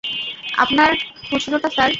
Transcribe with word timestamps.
আপনার 0.57 0.91
খুচরোটা, 1.29 1.69
স্যার। 1.69 1.89